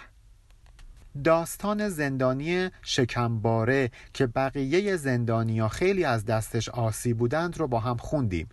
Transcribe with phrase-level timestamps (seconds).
[1.25, 8.49] داستان زندانی شکمباره که بقیه زندانیا خیلی از دستش آسی بودند رو با هم خوندیم.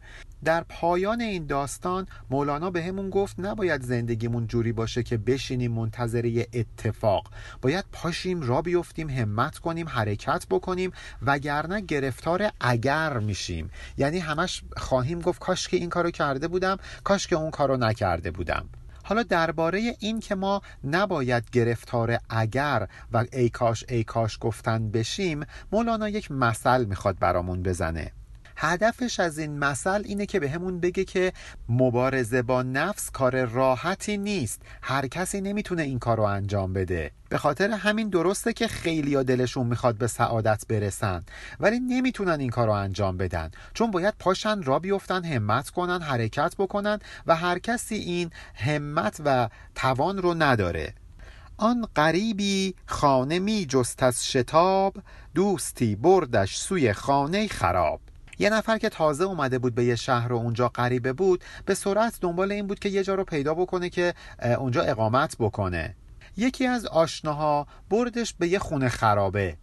[0.45, 6.47] در پایان این داستان مولانا به همون گفت نباید زندگیمون جوری باشه که بشینیم منتظره
[6.53, 7.31] اتفاق.
[7.61, 10.91] باید پاشیم را بیفتیم همت کنیم حرکت بکنیم
[11.21, 13.69] وگرنه گرفتار اگر میشیم.
[13.97, 18.31] یعنی همش خواهیم گفت کاش که این کارو کرده بودم کاش که اون کارو نکرده
[18.31, 18.69] بودم.
[19.03, 25.45] حالا درباره این که ما نباید گرفتار اگر و ای کاش ای کاش گفتن بشیم
[25.71, 28.11] مولانا یک مثل می‌خواد برامون بزنه.
[28.57, 31.33] هدفش از این مثل اینه که به همون بگه که
[31.69, 34.61] مبارزه با نفس کار راحتی نیست.
[34.81, 37.11] هر کسی نمی‌تونه این کار رو انجام بده.
[37.29, 41.23] به خاطر همین درسته که خیلی دلشون می‌خواد به سعادت برسن
[41.59, 43.51] ولی نمی‌تونن این کار رو انجام بدن.
[43.73, 49.49] چون باید پاشن را بیفتن همت کنن حرکت بکنن و هر کسی این همت و
[49.75, 50.93] توان رو نداره.
[51.57, 54.95] آن غریبی خانه می جست از شتاب
[55.35, 58.01] دوستی بردش سوی خانه خراب.
[58.39, 62.17] یه نفر که تازه اومده بود به یه شهر و اونجا غریبه بود به سرعت
[62.21, 64.13] دنبال این بود که یه جا رو پیدا بکنه که
[64.59, 65.95] اونجا اقامت بکنه.
[66.37, 69.57] یکی از آشناها بردش به یه خونه خرابه.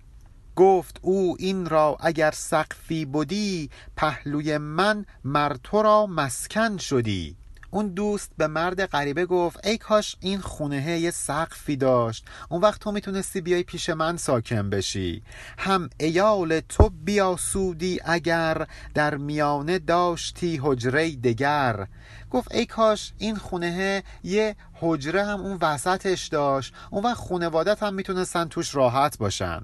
[0.56, 7.36] گفت او این را اگر سقفی بودی پهلوی من مر تو را مسکن شدی.
[7.74, 12.26] اون دوست به مرد غریبه گفت ای کاش این خونه یه سقفی داشت.
[12.48, 15.22] اون وقت تو می‌تونستی بیای پیش من ساکن بشی.
[15.58, 21.86] هم ایال تو بیاسودی اگر در میانه داشتی حجره دگر.
[22.30, 26.74] گفت ای کاش این خونه یه حجره هم اون وسطش داشت.
[26.90, 29.60] اون وقت خونوادت هم می‌تونستن توش راحت باشن.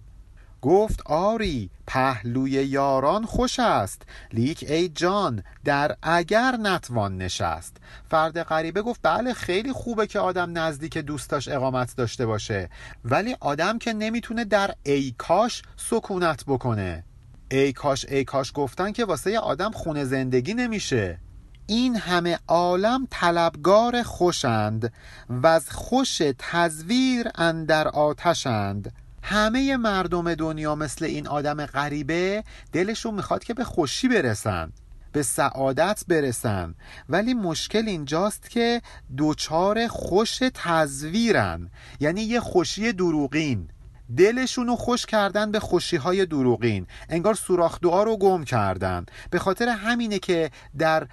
[0.62, 4.02] گفت آری پهلوی یاران خوش است.
[4.32, 7.76] لیک ای جان در اگر نتوان نشست.
[8.10, 12.70] فرد غریبه گفت بله خیلی خوبه که آدم نزدیک دوستاش اقامت داشته باشه.
[13.04, 17.04] ولی آدم که نمی‌تونه در ای کاش سکونت بکنه.
[17.50, 21.18] ای کاش ای کاش گفتن که واسه آدم خونه زندگی نمیشه.
[21.66, 24.92] این همه عالم طلبگار خوشند
[25.28, 28.92] و از خوش تزویر اندر آتشند.
[29.28, 34.72] همه مردم دنیا مثل این آدم غریبه دلشون می‌خواد که به خوشی برسن
[35.12, 36.74] به سعادت برسن.
[37.08, 38.82] ولی مشکل اینجاست که
[39.16, 41.70] دوچار خوش تزویرن.
[42.00, 43.68] یعنی یه خوشی دروغین.
[44.16, 46.86] دلشونو خوش کردن به خوشی های دروغین.
[47.08, 49.06] انگار سوراخ دعا رو گم کردن.
[49.30, 51.08] به خاطر همینه که در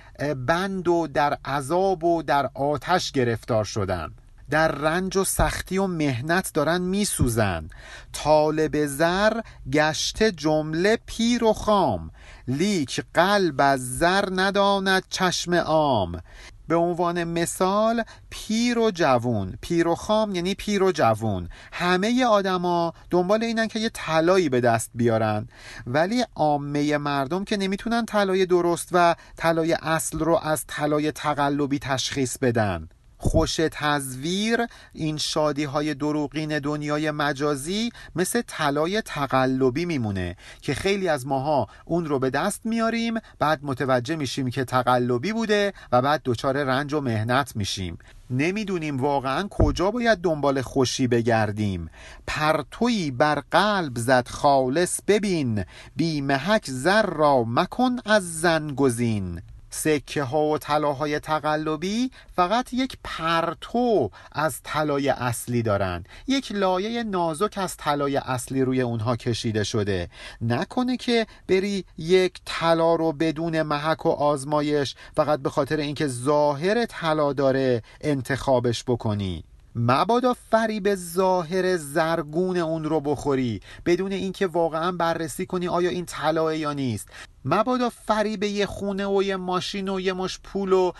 [0.48, 4.12] بند و در عذاب و در آتش گرفتار شدن.
[4.50, 7.70] در رنج و سختی و مهنت دارن میسوزن.
[8.14, 9.42] طالب زر
[9.72, 12.12] گشته جمله پیر و خام.
[12.48, 16.22] لیک قلب از زر نداند چشم عام.
[16.68, 19.58] به عنوان مثال پیر و جوون.
[19.62, 21.50] پیر و خام یعنی پیر و جوون.
[21.74, 25.48] همه آدما دنبال اینن که یه طلایی به دست بیارن.
[25.88, 32.38] ولی عامه مردم که نمی‌تونن طلای درست و طلای اصل رو از طلای تقلبی تشخیص
[32.38, 32.90] بدن.
[33.26, 34.60] خوش تزویر
[34.94, 42.06] این شادی های دروغین دنیای مجازی مثل طلای تقلبی میمونه که خیلی از ماها اون
[42.06, 47.02] رو به دست میاریم بعد متوجه میشیم که تقلبی بوده و بعد دچار رنج و
[47.02, 47.98] مهنت میشیم.
[48.30, 51.90] نمی‌دونیم واقعا کجا باید دنبال خوشی بگردیم.
[52.28, 55.66] پرتوی بر قلب زد خالص ببین
[55.96, 59.42] بی محک زر را مکن از زن گزین.
[59.76, 67.58] سکه ها و طلاهای تقلبی فقط یک پرتو از طلای اصلی دارن یک لایه نازک
[67.58, 70.10] از طلای اصلی روی اونها کشیده شده.
[70.42, 76.86] نکنه که بری یک طلا رو بدون محک و آزمایش فقط به خاطر اینکه ظاهر
[76.86, 79.44] طلا داره انتخابش بکنی.
[79.76, 86.58] مبادا فریب ظاهر زرگون اون رو بخوری بدون اینکه واقعا بررسی کنی آیا این طلاه
[86.58, 87.10] یا نیست.
[87.46, 90.92] مبادا فریب یه خونه و یه ماشین و یه مش پول و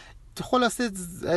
[0.42, 0.92] خلاصه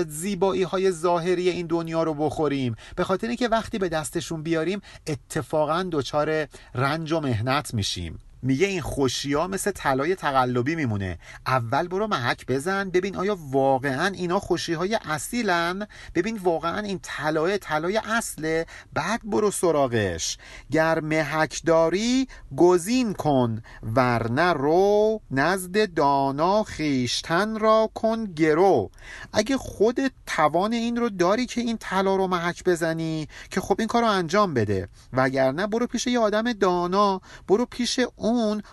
[0.08, 2.74] زیبایی های ظاهری این دنیا رو بخوریم.
[2.96, 8.18] به خاطر اینکه وقتی به دستشون بیاریم اتفاقا دچار رنج و مهنت میشیم.
[8.43, 11.19] میگه این خوشی ها مثل طلای تقلبی میمونه.
[11.46, 12.90] اول برو محک بزن.
[12.90, 18.67] ببین آیا واقعا اینا خوشی های اصیلن؟ ببین واقعا این طلای طلای اصله.
[18.93, 20.38] بعد برو سراغش.
[20.70, 23.62] گر محک داری گزین کن.
[23.96, 28.90] ورنه رو نزد دانا خیشتن را کن گرو.
[29.32, 33.88] اگه خودت توان این رو داری که این طلا رو محک بزنی که خب این
[33.88, 34.88] کار رو انجام بده.
[35.12, 37.20] وگرنه برو پیش یه آدم دانا.
[37.49, 38.00] برو پیش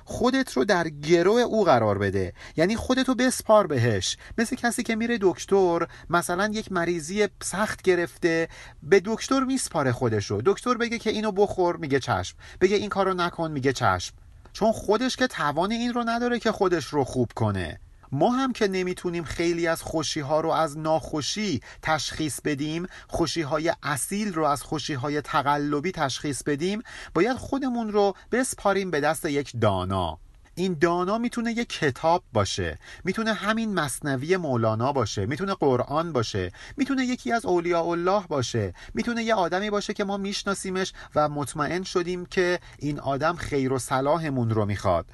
[0.05, 2.33] خودت رو در گرو او قرار بده.
[2.55, 4.17] یعنی خودت رو بسپار بهش.
[4.37, 8.47] مثل کسی که میره دکتر مثلا یک مریضی سخت گرفته
[8.83, 12.37] به دکتر میسپاره خودش رو دکتر بگه که اینو بخور میگه چشم.
[12.61, 14.13] بگه این کارو نکن میگه چشم.
[14.53, 17.79] چون خودش که توان این رو نداره که خودش رو خوب کنه.
[18.15, 23.73] ما هم که نمی‌تونیم خیلی از خوشی ها رو از ناخوشی تشخیص بدیم خوشی های
[23.83, 26.81] اصیل رو از خوشی های تقلبی تشخیص بدیم
[27.13, 30.17] باید خودمون رو بسپاریم به دست یک دانا.
[30.55, 37.05] این دانا می‌تونه یک کتاب باشه می‌تونه همین مصنوی مولانا باشه می‌تونه قرآن باشه می‌تونه
[37.05, 42.25] یکی از اولیاء الله باشه می‌تونه یه آدمی باشه که ما میشناسیمش و مطمئن شدیم
[42.25, 45.05] که این آدم خیر و صلاحمون رو می‌خواد.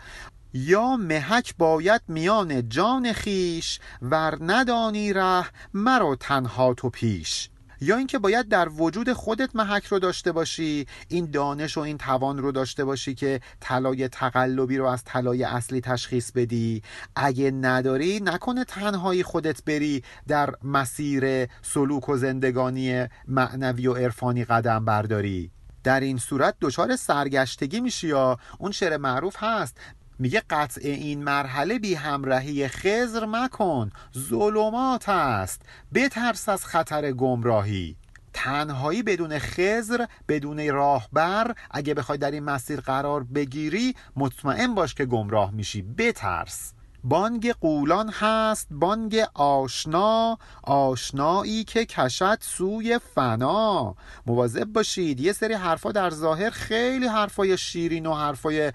[0.53, 7.49] یا محک باید میان جان خیش ور ندانی ره مرا تنها تو پیش.
[7.83, 12.37] یا اینکه باید در وجود خودت محک رو داشته باشی این دانش و این توان
[12.37, 16.81] رو داشته باشی که طلای تقلبی رو از طلای اصلی تشخیص بدی.
[17.15, 24.85] اگه نداری نکنه تنهایی خودت بری در مسیر سلوک و زندگانی معنوی و عرفانی قدم
[24.85, 25.51] برداری.
[25.83, 29.77] در این صورت دچار سرگشتگی میشی یا؟ اون شعر معروف هست
[30.19, 35.61] میگه قطع این مرحله بی همراهی خزر مکن ظلمات است
[35.93, 37.95] بترس از خطر گمراهی.
[38.33, 45.05] تنهایی بدون خزر بدون راهبر اگه بخوای در این مسیر قرار بگیری مطمئن باش که
[45.05, 46.73] گمراه میشی بترس.
[47.03, 53.95] بانگ قولان هست بانگ آشنا آشنایی که کشد سوی فنا.
[54.25, 58.71] مواظب باشید یه سری حرفا در ظاهر خیلی حرفای شیرین و حرفای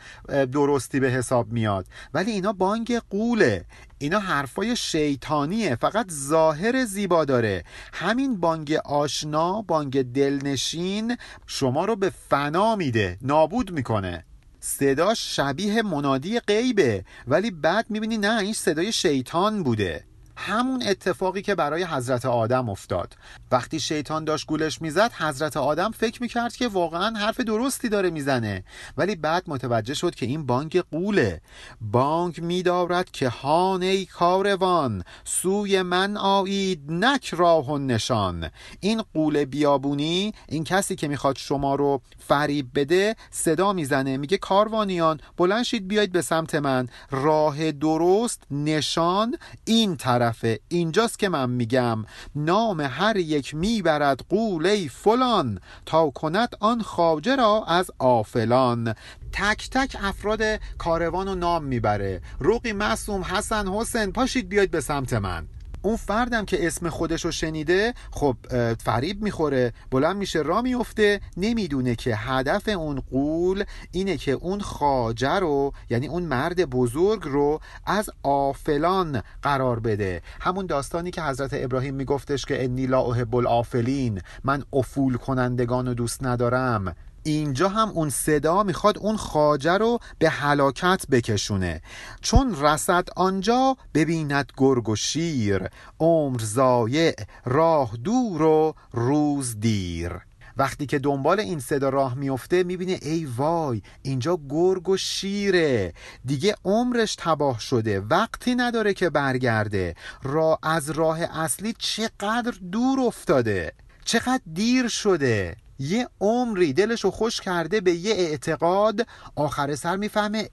[0.53, 1.87] درستی به حساب میاد.
[2.15, 3.65] ولی اینا بانگ قوله.
[3.99, 5.77] اینا حرفای شیطانیه.
[5.77, 7.65] فقط ظاهر زیبا داره.
[7.93, 14.25] همین بانگ آشنا بانگ دلنشین شما رو به فنا میده نابود می‌کنه.
[14.61, 20.05] صداش شبیه منادی غیبه ولی بعد می‌بینی نه این صدای شیطان بوده.
[20.37, 23.17] همون اتفاقی که برای حضرت آدم افتاد.
[23.51, 28.65] وقتی شیطان داشت گولش می‌زد حضرت آدم فکر می‌کرد که واقعا حرف درستی داره می‌زنه.
[28.97, 31.41] ولی بعد متوجه شد که این بانک قوله.
[31.81, 38.51] بانک میدارد که هانه کاروان سوی من آیید نک راه و نشان.
[38.81, 44.17] این قول بیابونی این کسی که می‌خواد شما رو فریب بده صدا می‌زنه.
[44.17, 46.89] میگه کاروانیان بلند شید بیاید به سمت من.
[47.11, 50.26] راه درست نشان این طرف.
[50.69, 57.65] اینجاست که من میگم نام هر یک می‌برد قوله فلان تا کند آن خاجه را
[57.69, 58.95] از آفلان.
[59.33, 60.43] تک تک افراد
[60.79, 62.21] کاروان رو نام می‌بره.
[62.39, 65.47] روقی معصوم حسن حسین پاشید بیاید به سمت من.
[65.83, 68.37] اون فردم که اسم خودش رو شنیده خب
[68.85, 71.21] فریب می‌خوره بلند میشه را میفته.
[71.37, 77.61] نمی‌دونه که هدف اون قول اینه که اون خاجه رو یعنی اون مرد بزرگ رو
[77.87, 80.23] از آفلان قرار بده.
[80.41, 85.95] همون داستانی که حضرت ابراهیم میگفتش که انی لا احب الافلین من افول کنندگان رو
[85.95, 86.97] دوست ندارم.
[87.27, 91.83] اینجا هم اون صدا می‌خواد اون خاجه رو به هلاکت بکشونه.
[92.21, 95.69] چون رسد آنجا ببیند گرگ و شیر.
[96.01, 97.15] عمر زایع
[97.45, 100.13] راه دور و روز دیر.
[100.57, 105.93] وقتی که دنبال این صدا راه میفته می‌بینه ای وای اینجا گرگ و شیره.
[106.25, 109.95] دیگه عمرش تباه شده وقتی نداره که برگرده.
[110.23, 113.73] را از راه اصلی چقدر دور افتاده؟
[114.05, 119.07] چقدر دیر شده؟ یه عمری دلشو خوش کرده به یه اعتقاد
[119.37, 120.49] آخر سر می‌فهمه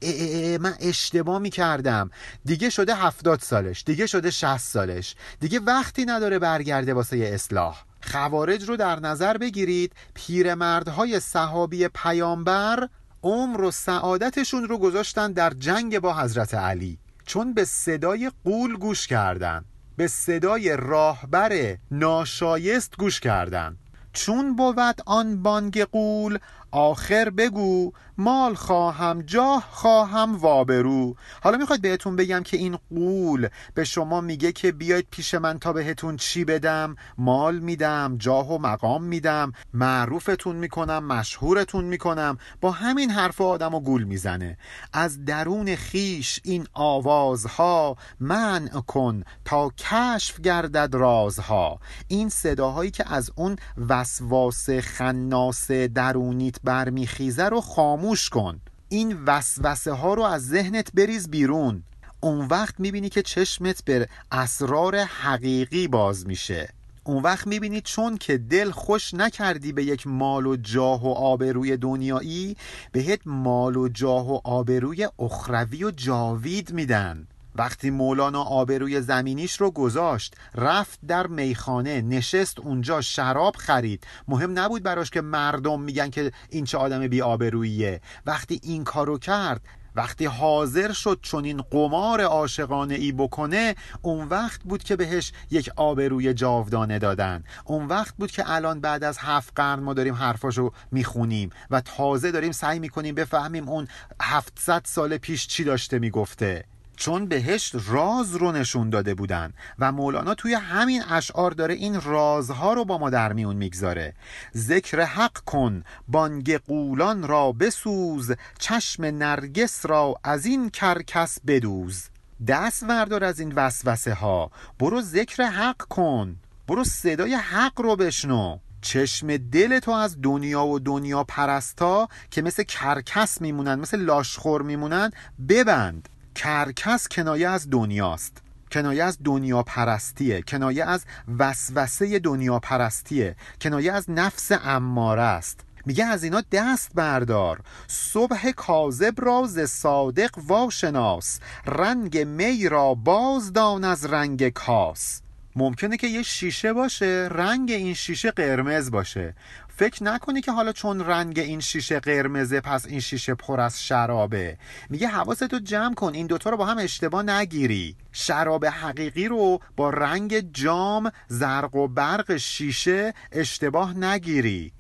[0.62, 2.10] من اشتباه می‌کردم.
[2.46, 5.16] دیگه شده هفتاد سالش دیگه شده شست سالش.
[5.40, 7.84] دیگه وقتی نداره برگرده واسه یه اصلاح.
[8.02, 12.90] خوارج رو در نظر بگیرید پیرمردهای صحابی پیامبر
[13.24, 17.00] عمر و سعادتشون رو گذاشتن در جنگ با حضرت علی.
[17.26, 19.66] چون به صدای قول گوش کردن
[19.98, 23.78] به صدای راهبر ناشایست گوش کردن.
[24.14, 26.40] چون بود آن بانگ قول
[26.74, 31.16] آخر بگو مال خواهم جاه خواهم وابرو.
[31.44, 35.74] حالا می‌خواید بهتون بگم که این قول به شما میگه که بیاید پیش من تا
[35.74, 42.38] بهتون چی بدم؟ مال میدم جاه و مقام میدم معروفتون می‌کنم مشهورتون می‌کنم.
[42.62, 44.58] با همین حرف آدم و گول می‌زنه.
[44.94, 51.80] از درون خیش این آوازها منع کن تا کشف گردد رازها.
[52.08, 53.56] این صداهایی که از اون
[53.90, 58.60] وسواس خناس درونیت برمیخیزه رو خاموش کن.
[58.90, 61.84] این وسوسه ها رو از ذهنت بریز بیرون.
[62.20, 66.70] اون وقت می‌بینی که چشمت به اسرار حقیقی باز میشه.
[67.04, 71.78] اون وقت می‌بینی چون که دل خوش نکردی به یک مال و جاه و آبروی
[71.78, 72.58] دنیایی
[72.92, 77.28] بهت مال و جاه و آبروی اخروی و جاوید میدن.
[77.56, 84.08] وقتی مولانا آبروی زمینیش رو گذاشت رفت در میخانه نشست اونجا شراب خرید.
[84.28, 88.02] مهم نبود براش که مردم میگن که این چه آدم بی آبروییه.
[88.26, 89.62] وقتی این کارو کرد
[89.96, 95.70] وقتی حاضر شد چون این قمار عاشقانه ای بکنه اون وقت بود که بهش یک
[95.76, 97.44] آبروی جاودانه دادن.
[97.66, 102.32] اون وقت بود که الان بعد از هفت قرن ما داریم حرفاشو می‌خونیم و تازه
[102.32, 103.88] داریم سعی می‌کنیم بفهمیم اون
[104.22, 106.64] هفتصد سال پیش چی داشته می‌گفته.
[106.98, 112.74] چون بهشت راز رو نشون داده بودن و مولانا توی همین اشعار داره این رازها
[112.74, 114.14] رو با ما در میون می‌گذاره.
[114.56, 122.10] ذکر حق کن بانگ قولان را بسوز چشم نرگس را از این کرکس بدوز.
[122.48, 126.36] دست وردار از این وسوسه ها برو ذکر حق کن.
[126.68, 128.58] برو صدای حق رو بشنو.
[128.82, 135.12] چشم دل تو از دنیا و دنیا پرستا که مثل کرکس میمونن مثل لاشخور میمونن
[135.50, 136.10] ببند.
[136.36, 138.42] کرکس کنایه از دنیاست.
[138.72, 141.06] کنایه از دنیا پرستیه کنایه از
[141.40, 147.60] وسوسه دنیا پرستیه کنایه از نفس اماره است میگه از اینا دست بردار.
[147.88, 151.40] صبح کاذب را صادق واشناس.
[151.66, 155.22] رنگ می را بازدان از رنگ کاس.
[155.56, 157.30] ممکنه که یه شیشه باشه.
[157.32, 159.36] رنگ این شیشه قرمز باشه.
[159.76, 164.58] فکر نکنی که حالا چون رنگ این شیشه قرمزه پس این شیشه پر از شرابه.
[164.90, 167.96] میگه حواستو جمع کن این دوتا رو با هم اشتباه نگیری.
[168.12, 174.73] شراب حقیقی رو با رنگ جام زرق و برق شیشه اشتباه نگیری.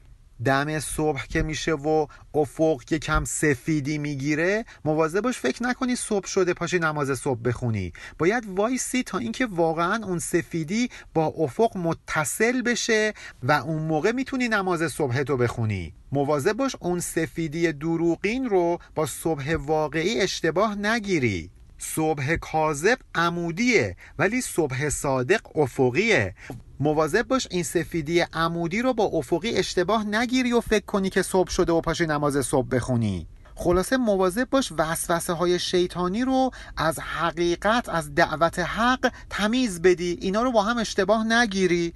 [0.45, 6.27] دم صبح که میشه و افق که کم سفیدی می‌گیره مواظب باش فکر نکنی صبح
[6.27, 7.93] شده پاشی نماز صبح بخونی.
[8.17, 14.47] باید وایسی تا اینکه واقعا اون سفیدی با افق متصل بشه و اون موقع می‌تونی
[14.47, 15.93] نماز صبح تو بخونی.
[16.11, 21.49] مواظب باش اون سفیدی دروغین رو با صبح واقعی اشتباه نگیری.
[21.83, 26.35] صبح کاذب عمودیه ولی صبح صادق افقیه.
[26.79, 31.49] مواظب باش این سفیدی عمودی رو با افقی اشتباه نگیری و فکر کنی که صبح
[31.49, 33.27] شده و پاشی نماز صبح بخونی.
[33.55, 40.17] خلاصه مواظب باش وسوسه های شیطانی رو از حقیقت از دعوت حق تمیز بدی.
[40.21, 41.93] اینا رو با هم اشتباه نگیری.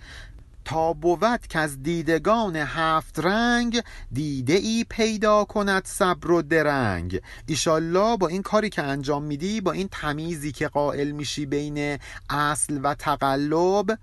[0.68, 7.22] تا بود که از دیدگان هفت رنگ دیده ای پیدا کند صبر و درنگ.
[7.46, 11.98] ایشالله با این کاری که انجام میدی با این تمیزی که قائل میشی بین
[12.30, 13.98] اصل و تقلب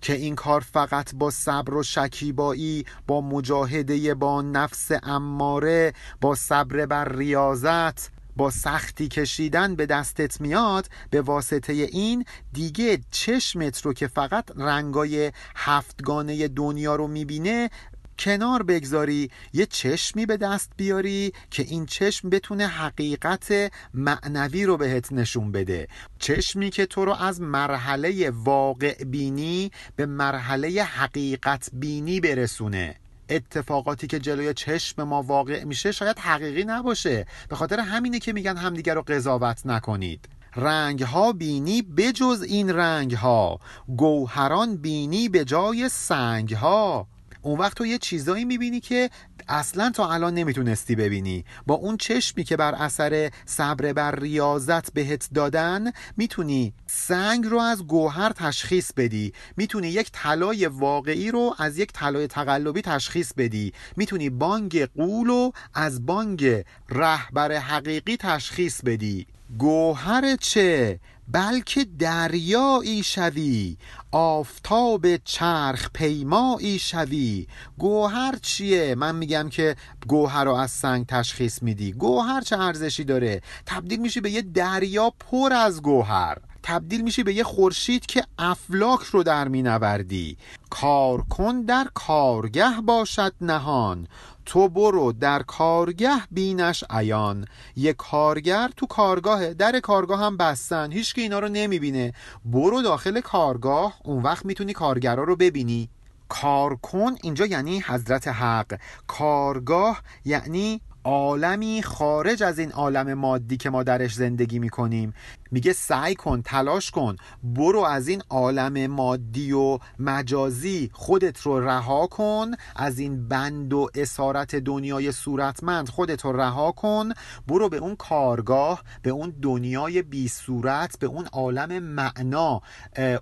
[0.00, 6.86] که این کار فقط با صبر و شکیبایی با مجاهده با نفس اماره با صبر
[6.86, 14.06] بر ریاضت با سختی کشیدن به دستت میاد به واسطه این دیگه چشمت رو که
[14.06, 17.70] فقط رنگای هفتگانه دنیا رو می‌بینه
[18.18, 25.12] کنار بگذاری یه چشمی به دست بیاری که این چشم بتونه حقیقت معنوی رو بهت
[25.12, 25.88] نشون بده.
[26.18, 32.96] چشمی که تو رو از مرحله واقع بینی به مرحله حقیقت بینی برسونه.
[33.30, 37.26] اتفاقاتی که جلوی چشم ما واقع میشه شاید حقیقی نباشه.
[37.48, 40.28] به خاطر همینه که میگن همدیگر رو قضاوت نکنید.
[40.56, 43.58] رنگ ها بینی بجز این رنگ ها
[43.96, 47.06] گوهران بینی به جای سنگ ها
[47.42, 49.10] اون وقت تو یه چیزایی می‌بینی که
[49.48, 51.44] اصلا تا الان نمی‌تونستی ببینی.
[51.66, 57.86] با اون چشمی که بر اثر صبر بر ریاضت بهت دادن می‌تونی سنگ رو از
[57.86, 59.32] گوهر تشخیص بدی.
[59.56, 63.72] می‌تونی یک طلای واقعی رو از یک طلای تقلبی تشخیص بدی.
[63.96, 69.26] می‌تونی بانگ قول رو از بانگ رهبر حقیقی تشخیص بدی.
[69.58, 71.00] گوهر چه؟
[71.32, 73.76] بلکه دریایی شوی
[74.12, 77.46] آفتاب چرخ پیمایی شوی.
[77.78, 81.92] گوهر چیه؟ من میگم که گوهر رو از سنگ تشخیص میدی.
[81.92, 86.38] گوهر چه ارزشی داره؟ تبدیل میشی به یه دریا پر از گوهر.
[86.62, 90.36] تبدیل میشی به یه خورشید که افلاک رو در مینوردی.
[90.70, 94.06] کار کن در کارگه باشد نهان.
[94.50, 97.44] تو برو در کارگه بینش عیان.
[97.76, 100.92] یه کارگر تو کارگاهه در کارگاه هم بستن.
[100.92, 102.12] هیچ که اینا رو نمی‌بینه.
[102.44, 105.88] برو داخل کارگاه اون وقت می‌تونی کارگرا رو ببینی.
[106.28, 108.78] کار کن اینجا یعنی حضرت حق.
[109.06, 115.14] کارگاه یعنی عالمی خارج از این عالم مادی که ما درش زندگی می‌کنیم.
[115.50, 122.06] میگه سعی کن تلاش کن برو از این عالم مادی و مجازی خودت رو رها
[122.06, 127.08] کن از این بند و اسارت دنیای صورتمند خودت رو رها کن
[127.46, 132.60] برو به اون کارگاه به اون دنیای بی صورت به اون عالم معنا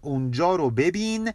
[0.02, 1.32] اونجا رو ببین.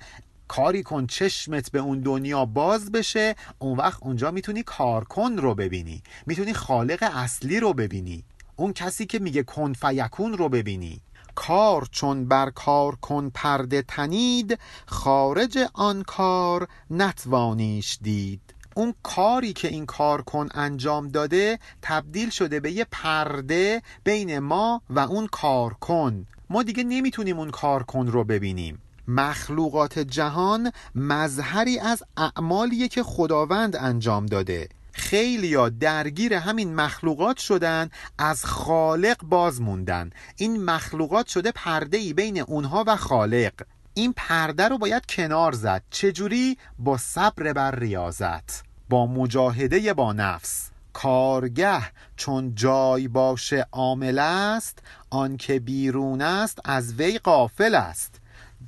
[0.48, 6.04] کاری کن چشمت به اون دنیا باز بشه اون وقت اونجا می‌تونی کارکن رو ببینی.
[6.26, 8.24] می‌تونی خالق اصلی رو ببینی.
[8.56, 11.02] اون کسی که میگه کن فیکون رو ببینی.
[11.36, 18.42] کار چون بر کار کن پرده تنید خارج آن کار نتوانیش دید.
[18.76, 24.82] اون کاری که این کار کن انجام داده تبدیل شده به یه پرده بین ما
[24.90, 26.28] و اون کار کن.
[26.50, 28.82] ما دیگه نمی‌تونیم اون کار کن رو ببینیم.
[29.08, 34.70] مخلوقات جهان مظهری از اعمالیه که خداوند انجام داده.
[34.94, 40.10] خیلیا درگیر همین مخلوقات شدن از خالق باز موندن.
[40.36, 43.54] این مخلوقات شده پرده ای بین اونها و خالق.
[43.94, 45.84] این پرده رو باید کنار زد.
[45.90, 50.70] چجوری؟ با صبر بر ریاضت با مجاهده با نفس.
[50.94, 51.82] کارگه
[52.16, 54.80] چون جای باشه عامل است
[55.10, 58.20] آنکه بیرون است از وی قافل است.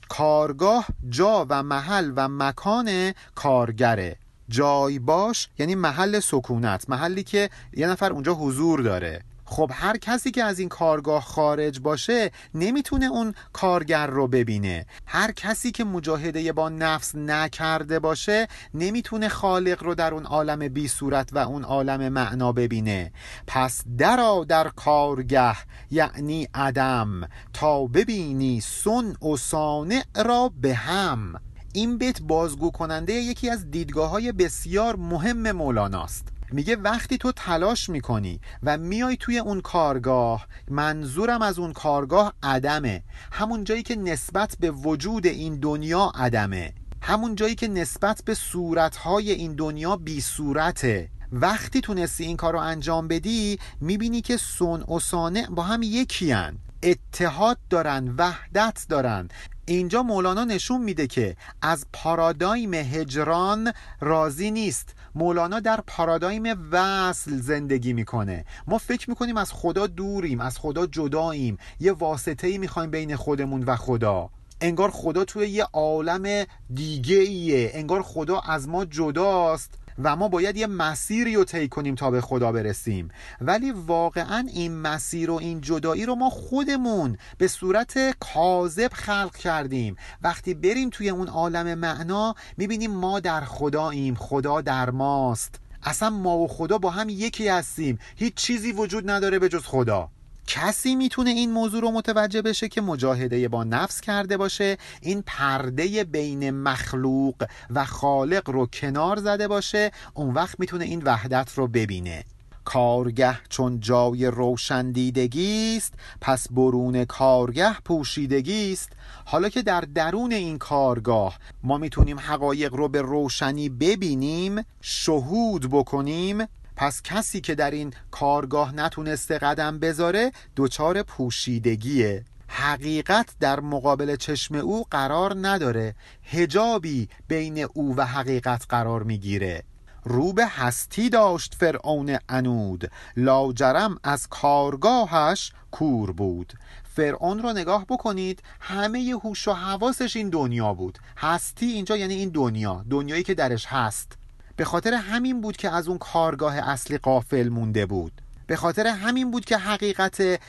[0.09, 4.17] کارگاه جا و محل و مکان کارگره.
[4.49, 9.23] جای باش یعنی محل سکونت محلی که یه نفر اونجا حضور داره.
[9.45, 14.85] خب هر کسی که از این کارگاه خارج باشه نمی‌تونه اون کارگر رو ببینه.
[15.05, 20.87] هر کسی که مجاهده با نفس نکرده باشه نمی‌تونه خالق رو در اون عالم بی
[20.87, 23.11] صورت و اون عالم معنا ببینه.
[23.47, 25.55] پس درا در کارگه
[25.91, 31.35] یعنی عدم تا ببینی سن و سانع را به هم.
[31.73, 37.89] این بیت بازگو کننده یکی از دیدگاه های بسیار مهم مولاناست میگه وقتی تو تلاش
[37.89, 43.03] می‌کنی و میای توی اون کارگاه منظورم از اون کارگاه عدمه.
[43.31, 46.73] همون جایی که نسبت به وجود این دنیا عدمه.
[47.01, 51.09] همون جایی که نسبت به صورتهای این دنیا بی صورته.
[51.31, 56.31] وقتی تونستی این کار رو انجام بدی می‌بینی که سن و سانع با هم یکی
[56.31, 56.57] هن.
[56.83, 59.27] اتحاد دارن وحدت دارن.
[59.65, 64.95] اینجا مولانا نشون میده که از پارادایم هجران راضی نیست.
[65.15, 68.45] مولانا در پارادایم وصل زندگی می‌کنه.
[68.67, 71.57] ما فکر می‌کنیم از خدا دوریم از خدا جداییم.
[71.79, 74.29] یه واسطه ای می‌خوایم بین خودمون و خدا.
[74.61, 79.73] انگار خدا توی یه عالم دیگه ایه انگار خدا از ما جداست.
[80.03, 83.09] و ما باید یه مسیری رو طی کنیم تا به خدا برسیم.
[83.41, 89.95] ولی واقعا این مسیر و این جدایی رو ما خودمون به صورت کاذب خلق کردیم.
[90.21, 95.59] وقتی بریم توی اون عالم معنا می‌بینیم ما در خداییم خدا در ماست.
[95.83, 97.99] اصلا ما و خدا با هم یکی هستیم.
[98.15, 100.09] هیچ چیزی وجود نداره به جز خدا.
[100.47, 106.03] کسی می‌تونه این موضوع رو متوجه بشه که مجاهده با نفس کرده باشه این پرده
[106.03, 112.23] بین مخلوق و خالق رو کنار زده باشه اون وقت می‌تونه این وحدت رو ببینه.
[112.65, 118.89] کارگه چون جای روشن دیدگی است پس برون کارگه پوشیدگی است.
[119.25, 126.45] حالا که در درون این کارگاه ما می‌تونیم حقایق رو به روشنی ببینیم شهود بکنیم
[126.75, 132.25] پس کسی که در این کارگاه نتونسته قدم بذاره دچار پوشیدگیه.
[132.47, 135.95] حقیقت در مقابل چشم او قرار نداره.
[136.23, 139.63] هجابی بین او و حقیقت قرار می‌گیره.
[140.03, 146.53] رو به هستی داشت فرعون انود لاجرم از کارگاهش کور بود.
[146.95, 150.99] فرعون رو نگاه بکنید همه هوش و حواسش این دنیا بود.
[151.17, 154.17] هستی اینجا یعنی این دنیا دنیایی که درش هست.
[154.55, 158.21] به خاطر همین بود که از اون کارگاه اصلی قافل مونده بود.
[158.47, 160.41] به خاطر همین بود که حقیقت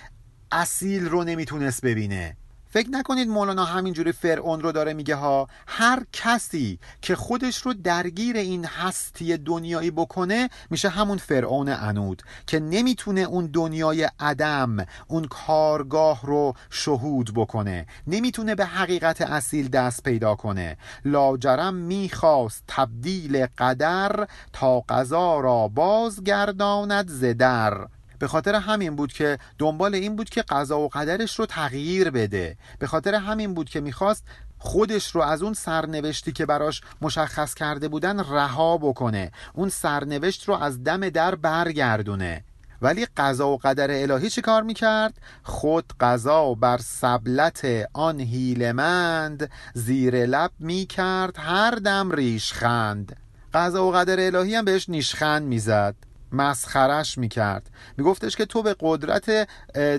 [0.53, 2.37] اصیل رو نمی‌تونست ببینه.
[2.69, 8.37] فکر نکنید مولانا همینجوری فرعون رو داره میگه ها هر کسی که خودش رو درگیر
[8.37, 14.77] این هستی دنیایی بکنه میشه همون فرعون انود که نمی‌تونه اون دنیای عدم
[15.09, 20.77] اون کارگاه رو شهود بکنه نمی‌تونه به حقیقت اصیل دست پیدا کنه.
[21.05, 27.87] لاجرم می‌خواست تبدیل قدر تا قضا را بازگرداند زدر
[28.19, 32.57] به خاطر همین بود که دنبال این بود که قضا و قدرش رو تغییر بده.
[32.79, 34.25] به خاطر همین بود که می‌خواست
[34.59, 39.33] خودش رو از اون سرنوشتی که براش مشخص کرده بودن رها بکنه.
[39.55, 42.45] اون سرنوشت رو از دم در برگردونه.
[42.83, 50.27] ولی قضا و قدر الهی چی کار می‌کرد؟ خود قضا بر سبلت آن هیلمند زیر
[50.27, 53.17] لب می‌کرد هر دم ریشخند.
[53.55, 55.95] قضا و قدر الهی هم بهش نیشخند می‌زد.
[56.37, 57.71] مسخرش می‌کرد.
[57.97, 59.49] میگفتش که تو به قدرت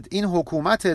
[0.09, 0.87] این حکومت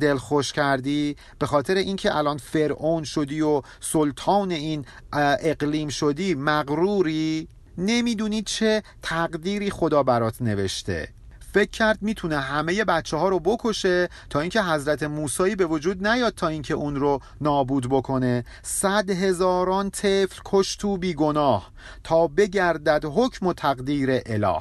[0.00, 8.42] دلخوش کردی به خاطر اینکه الان فرعون شدی و سلطان این اقلیم شدی مغروری نمی‌دونی
[8.42, 11.08] چه تقدیری خدا برات نوشته.
[11.52, 16.34] فکر کرد می‌تونه همه بچه ها رو بکشه تا اینکه حضرت موسایی به وجود نیاد
[16.34, 18.44] تا اینکه اون رو نابود بکنه.
[18.62, 21.70] صد هزاران طفل کشتو بیگناه
[22.04, 24.60] تا بگردد حکم و تقدیر اله.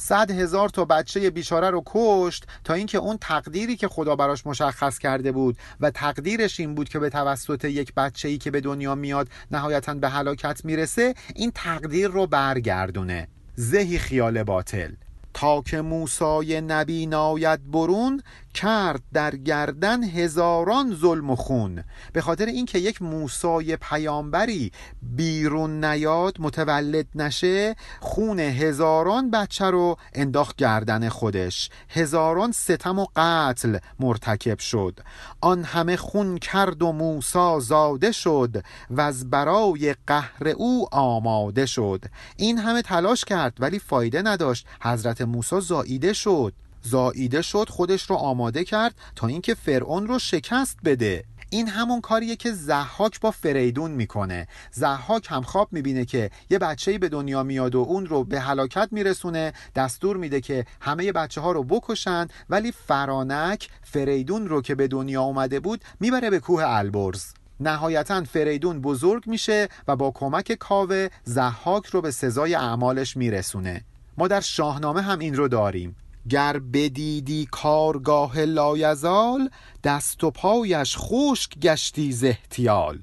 [0.00, 4.98] صد هزار تا بچه بیچاره رو کشت تا اینکه اون تقدیری که خدا براش مشخص
[4.98, 8.94] کرده بود و تقدیرش این بود که به توسط یک بچه ای که به دنیا
[8.94, 13.28] میاد نهایتا به هلاکت می‌رسه این تقدیر رو برگردونه.
[13.54, 14.92] زهی خیال باطل.
[15.34, 18.22] تا که موسای نبی ناید برون
[18.54, 21.84] کرد در گردن هزاران ظلم و خون.
[22.12, 30.56] به خاطر اینکه یک موسای پیامبری بیرون نیاد متولد نشه خون هزاران بچه رو انداخت
[30.56, 31.70] گردن خودش.
[31.88, 35.00] هزاران ستم و قتل مرتکب شد.
[35.40, 42.04] آن همه خون کرد و موسا زاده شد و از برای قهر او آماده شد.
[42.36, 44.66] این همه تلاش کرد ولی فایده نداشت.
[44.82, 46.52] حضرت موسی زاییده شد.
[46.82, 51.24] زاییده شد خودش رو آماده کرد تا اینکه فرعون رو شکست بده.
[51.50, 54.48] این همون کاریه که زحاک با فریدون می‌کنه.
[54.72, 58.88] زحاک هم خواب می‌بینه که یه بچه‌ای به دنیا میاد و اون رو به هلاکت
[58.90, 59.52] میرسونه.
[59.74, 65.22] دستور میده که همه بچه ها رو بکشن ولی فرانک فریدون رو که به دنیا
[65.22, 67.24] اومده بود می‌بره به کوه البرز.
[67.60, 73.84] نهایتا فریدون بزرگ میشه و با کمک کاوه زحاک رو به سزای اعمالش میرسونه.
[74.18, 75.96] ما در شاهنامه هم این رو داریم.
[76.30, 79.50] گر بدیدی کارگاه لایزال
[79.84, 82.98] دست و پایش خشک گشتی زهتیال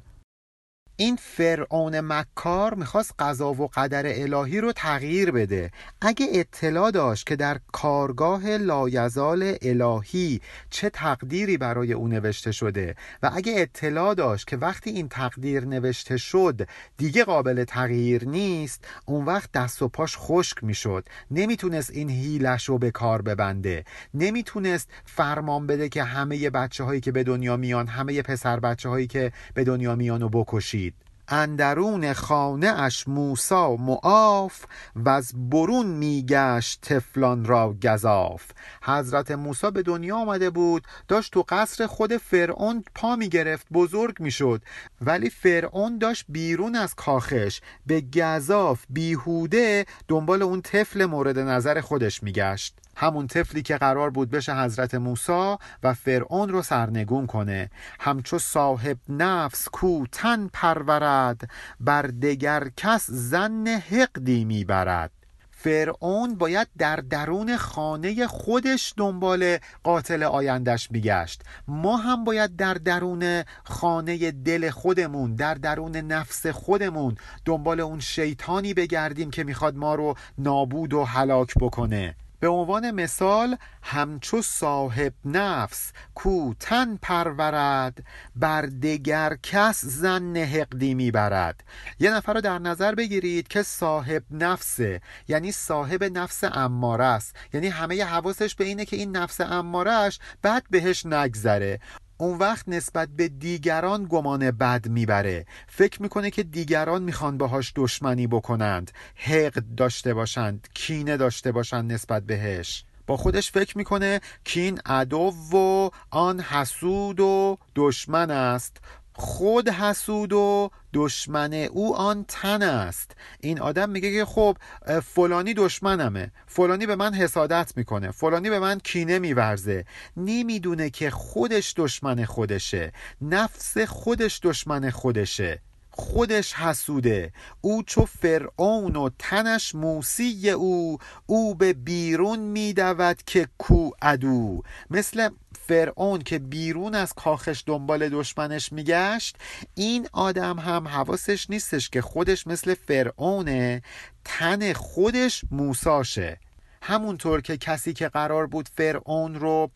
[0.97, 5.71] این فرعون مکار می‌خواست قضا و قدر الهی رو تغییر بده.
[6.01, 13.31] اگه اطلاع داشت که در کارگاه لایزال الهی چه تقدیری برای او نوشته شده و
[13.33, 19.51] اگه اطلاع داشت که وقتی این تقدیر نوشته شد دیگه قابل تغییر نیست اون وقت
[19.51, 21.05] دست و پاش خشک می‌شد.
[21.31, 23.83] نمی‌تونست این هیلش رو به کار ببنده.
[24.13, 29.07] نمی‌تونست فرمان بده که همه بچه هایی که به دنیا میان همه پسر بچه هایی
[29.07, 30.84] که به دنیا میان و بکشید
[31.27, 38.43] اندرون خانه اش موسا معاف و از برون میگشت تفلان را گذاف
[38.83, 44.61] حضرت موسی به دنیا آمده بود داشت تو قصر خود فرعون پا می‌گرفت بزرگ می‌شد.
[45.01, 52.23] ولی فرعون داشت بیرون از کاخش به گذاف بیهوده دنبال اون طفل مورد نظر خودش
[52.23, 52.84] میگشت.
[52.95, 57.69] همون طفلی که قرار بود بشه حضرت موسی و فرعون رو سرنگون کنه.
[57.99, 65.11] همچو صاحب نفس کو تن پرورد بر دگر کس زن حقدی می‌برد.
[65.51, 71.43] فرعون باید در درون خانه خودش دنبال قاتل آیندش میگشت.
[71.67, 78.73] ما هم باید در درون خانه دل خودمون در درون نفس خودمون دنبال اون شیطانی
[78.73, 82.15] بگردیم که می‌خواد ما رو نابود و هلاک بکنه.
[82.45, 88.03] به عنوان مثال همچو صاحب نفس کو تن پرورد
[88.35, 91.63] بر دگر کس زن حقدی می‌برد.
[91.99, 97.35] یه نفر رو در نظر بگیرید که صاحب نفسه یعنی صاحب نفس اماره است.
[97.53, 101.79] یعنی همه حواسش به اینه که این نفس امارش بعد بهش نگذره.
[102.17, 105.45] اون وقت نسبت به دیگران گمان بد می‌بره.
[105.67, 108.91] فکر می‌کنه که دیگران می‌خوان باهاش دشمنی بکنند.
[109.15, 112.85] حقد داشته باشند کینه داشته باشند نسبت بهش.
[113.07, 118.77] با خودش فکر می‌کنه کین عدو و آن حسود و دشمن است.
[119.17, 123.11] خود حسود و دشمن او آن تن است.
[123.39, 124.57] این آدم میگه که خب
[125.03, 126.31] فلانی دشمنمه.
[126.47, 128.11] فلانی به من حسادت می‌کنه.
[128.11, 129.85] فلانی به من کینه میورزه.
[130.17, 132.91] نمی‌دونه که خودش دشمن خودشه.
[133.21, 135.61] نفس خودش دشمن خودشه.
[135.91, 137.33] خودش حسوده.
[137.61, 145.29] او چو فرعون و تنش موسی او او به بیرون میدود که کو ادو مثل
[145.67, 149.35] فرعون که بیرون از کاخش دنبال دشمنش میگشت
[149.75, 153.81] این آدم هم حواسش نیستش که خودش مثل فرعونه
[154.25, 156.39] تن خودش موساشه.
[156.81, 159.71] همونطور که کسی که قرار بود فرعون رو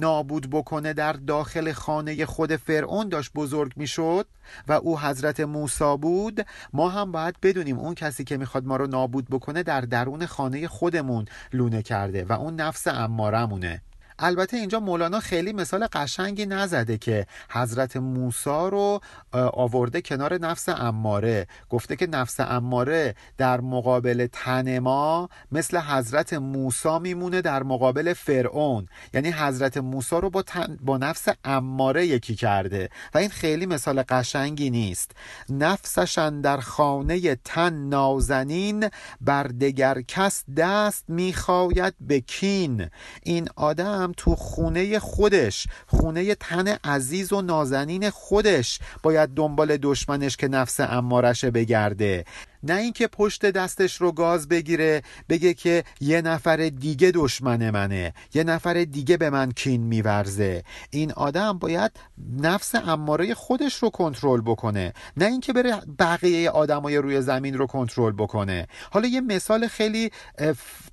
[0.00, 4.26] نابود بکنه در داخل خانه خود فرعون داشت بزرگ می‌شد
[4.68, 8.86] و او حضرت موسی بود ما هم باید بدونیم اون کسی که می‌خواد ما رو
[8.86, 13.82] نابود بکنه در درون خانه خودمون لونه کرده و اون نفس امارمونه.
[14.18, 19.00] البته اینجا مولانا خیلی مثال قشنگی نزده که حضرت موسی رو
[19.32, 21.46] آورده کنار نفس اماره.
[21.70, 28.88] گفته که نفس اماره در مقابل تن ما مثل حضرت موسی میمونه در مقابل فرعون.
[29.14, 30.44] یعنی حضرت موسی رو با,
[30.80, 32.88] با نفس اماره یکی کرده.
[33.14, 35.10] و این خیلی مثال قشنگی نیست.
[35.48, 42.90] نفسشن در خانه تن نازنین بر دگر کس دست می‌خواید بکین
[43.22, 48.78] این آدم تو خونه خودش خونه تن عزیز و نازنین خودش.
[49.02, 52.24] باید دنبال دشمنش که نفس امارشه بگرده.
[52.62, 58.44] نه اینکه پشت دستش رو گاز بگیره بگه که یه نفر دیگه دشمن منه یه
[58.44, 60.62] نفر دیگه به من کین میورزه.
[60.90, 61.92] این آدم باید
[62.40, 68.12] نفس اماره خودش رو کنترل بکنه نه اینکه بره بقیه آدمای روی زمین رو کنترل
[68.12, 68.66] بکنه.
[68.90, 70.10] حالا یه مثال خیلی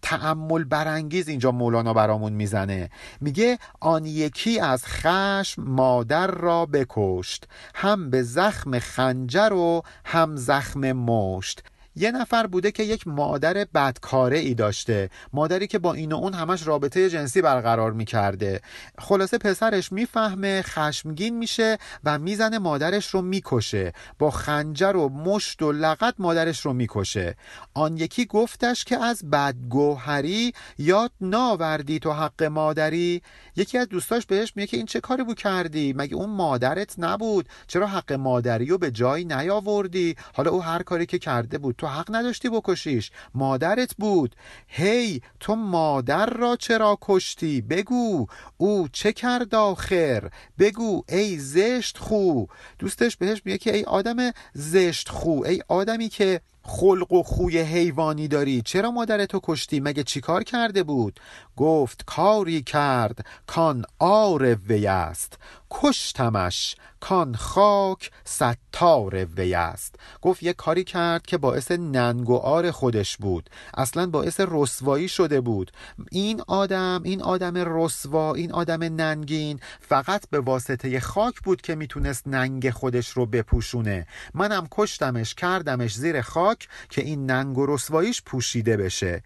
[0.02, 2.90] تعمل برانگیز اینجا مولانا برامون می‌زنه.
[3.22, 10.92] میگه آن یکی از خشم مادر را بکشت هم به زخم خنجر و هم زخم
[10.92, 11.63] مشت.
[11.96, 15.10] یه نفر بوده که یک مادر بدکاره ای داشته.
[15.34, 18.62] مادری که با این و اون همش رابطه جنسی برقرار می‌کرده.
[18.98, 23.94] خلاصه پسرش می‌فهمه خشمگین میشه و می‌زنه مادرش رو می‌کشه.
[24.20, 27.36] با خنجر و مشت و لغت مادرش رو می‌کشه.
[27.74, 33.22] آن یکی گفتش که از بدگوهری یاد ناوردی تو حق مادری.
[33.56, 37.50] یکی از دوستاش بهش میگه که این چه کاری بود کردی؟ مگه اون مادرت نبود؟
[37.68, 41.88] چرا حق مادری رو به جایی نیاوردی؟ حالا او هر کاری که کرده بود تو
[41.88, 43.12] حق نداشتی بکشیش.
[43.34, 44.36] مادرت بود.
[44.68, 48.28] هی تو مادر را چرا کشتی؟ بگو.
[48.58, 52.46] او چه کرد آخر؟ بگو ای زشت خو.
[52.80, 58.28] دوستش بهش میگه که ای آدم زشت خو ای آدمی که خلق و خوی حیوانی
[58.28, 61.20] داری؟ چرا مادرتو کشتی؟ مگه چیکار کرده بود؟
[61.58, 65.38] گفت کاری کرد کان آر وی است.
[65.74, 69.96] کشتمش کان خاک ستار وی است.
[70.22, 73.50] گفت یه کاری کرد که باعث ننگ و آر خودش بود.
[73.74, 75.72] اصلا باعث رسوایی شده بود.
[76.12, 82.28] این آدم این آدم رسوا این آدم ننگین فقط به واسطه خاک بود که می‌تونست
[82.28, 84.08] ننگ خودش رو بپوشونه.
[84.34, 89.24] منم کشتمش کردمش زیر خاک که این ننگ و رسواییش پوشیده بشه.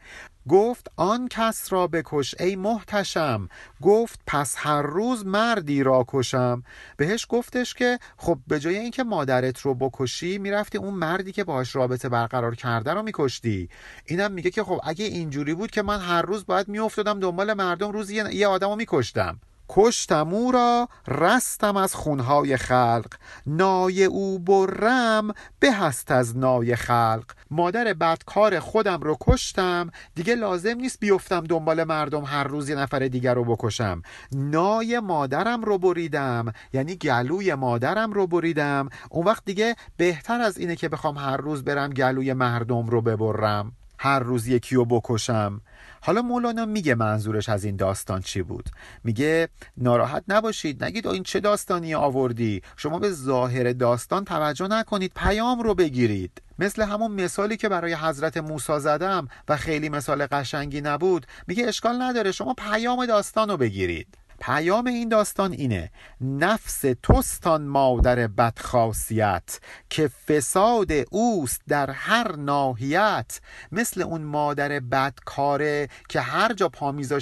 [0.50, 3.50] گفت آن کس را بکش ای محتشم.
[3.82, 6.64] گفت پس هر روز مردی را کشم.
[6.98, 11.76] بهش گفتش که خب به جای اینکه مادرت رو بکشی می‌رفتی اون مردی که باهاش
[11.76, 13.70] رابطه برقرار کرده رو میکشتی.
[14.06, 17.92] اینم میگه که خب اگه اینجوری بود که من هر روز باید میافتادم دنبال مردم
[17.92, 19.40] روزی یه آدم رو میکشتم.
[19.70, 23.14] کشتم او را رستم از خونهای خلق.
[23.46, 27.26] نای او برم به هست از نای خلق.
[27.52, 33.00] مادر بدکار خودم رو کشتم دیگه لازم نیست بیفتم دنبال مردم هر روز یه نفر
[33.00, 34.02] دیگر رو بکشم.
[34.32, 38.90] نای مادرم رو بریدم یعنی گلوی مادرم رو بریدم.
[39.10, 43.72] اون وقت دیگه بهتر از اینه که بخوام هر روز برم گلوی مردم رو ببرم.
[44.00, 45.62] هر روز یکی رو بکشم.
[46.02, 48.70] حالا مولانا میگه منظورش از این داستان چی بود؟
[49.04, 55.60] میگه ناراحت نباشید نگید این چه داستانی آوردی؟ شما به ظاهر داستان توجه نکنید پیام
[55.60, 56.42] رو بگیرید.
[56.60, 61.26] مثل همون مثالی که برای حضرت موسی زدم و خیلی مثال قشنگی نبود.
[61.48, 64.08] میگه اشکال نداره شما پیام داستان رو بگیرید.
[64.40, 65.92] پیام این داستان اینه.
[66.22, 73.40] نفس توستان مادر بدخاصیت که فساد اوست در هر ناحیت.
[73.72, 76.72] مثل اون مادر بدکاره که هر جا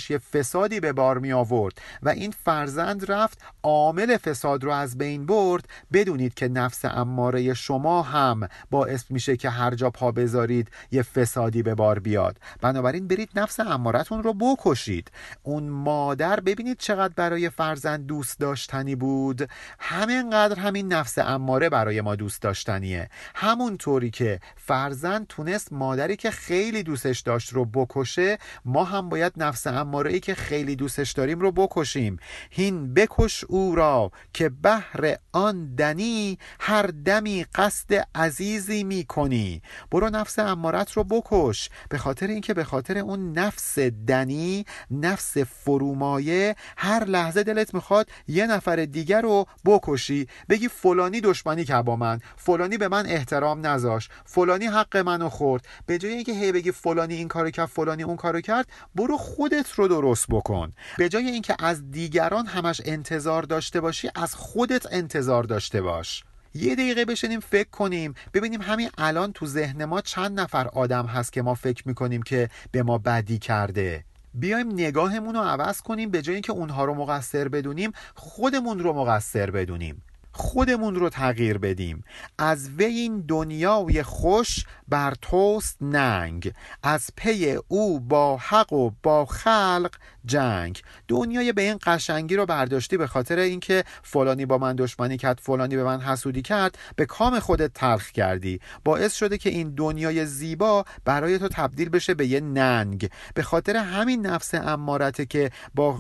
[0.10, 5.25] یه فسادی به بار می آورد و این فرزند رفت عامل فساد رو از بین
[5.25, 5.67] برد.
[5.93, 11.63] بدونید که نفس اماره شما هم باعث میشه که هر جا پا بذارید یه فسادی
[11.63, 12.38] به بار بیاد.
[12.62, 15.12] بنابراین برید نفس امارتون رو بکشید.
[15.43, 19.50] اون مادر ببینید چقدر برای فرزند دوست داشتنی بود.
[19.80, 23.10] همینقدر همین نفس اماره برای ما دوست داشتنیه.
[23.36, 29.68] همونطوری که فرزند تونست مادری که خیلی دوستش داشت رو بکشه ما هم باید نفس
[29.68, 32.18] اماره ای که خیلی دوستش داریم رو بکشیم.
[32.50, 40.10] هین بکش او را که بهر آن دنی هر دمی قصد عزیزی می کنی برو
[40.10, 41.70] نفس امارت رو بکش.
[41.89, 46.56] به خاطر اینکه به خاطر اون نفس دنی نفس فرومایه
[46.96, 50.28] هر لحظه دلت می‌خواد یه نفر دیگر رو بکشی.
[50.50, 52.20] بگی فلانی دشمنی که با من.
[52.38, 55.68] فلانی به من احترام نذاش فلانی حق منو خورد.
[55.86, 59.72] به جای اینکه هی بگی فلانی این کارو کرد فلانی اون کارو کرد برو خودت
[59.72, 60.72] رو درست بکن.
[60.98, 66.24] به جای اینکه از دیگران همش انتظار داشته باشی از خودت انتظار داشته باش.
[66.54, 68.14] یه دقیقه بشینیم فکر کنیم.
[68.34, 72.50] ببینیم همین الان تو ذهن ما چند نفر آدم هست که ما فکر می‌کنیم که
[72.72, 74.04] به ما بدی کرده.
[74.36, 79.52] بیایم نگاهمون رو عوض کنیم به جای اینکه اونها رو مقصر بدونیم خودمون رو مقصر
[79.52, 80.04] بدونیم.
[80.32, 82.04] خودمون رو تغییر بدیم.
[82.38, 86.54] از وی این دنیای خوش بر توست ننگ.
[86.84, 89.95] از پی او با حق و با خلق
[90.26, 90.82] جنگ.
[91.08, 95.76] دنیای به این قشنگی رو برداشتی به خاطر اینکه فلانی با من دشمنی کرد فلانی
[95.76, 98.60] به من حسودی کرد به کام خودت تلخ کردی.
[98.84, 103.10] باعث شده که این دنیای زیبا برای تو تبدیل بشه به یه ننگ.
[103.34, 105.98] به خاطر همین نفس امارته که با